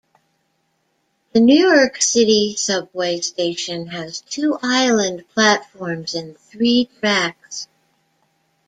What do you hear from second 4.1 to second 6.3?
two island platforms